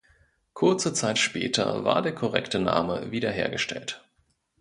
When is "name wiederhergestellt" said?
2.57-4.03